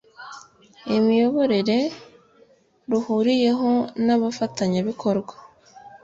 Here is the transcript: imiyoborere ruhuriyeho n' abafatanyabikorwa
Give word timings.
imiyoborere 0.97 1.77
ruhuriyeho 2.89 3.71
n' 4.05 4.13
abafatanyabikorwa 4.15 5.33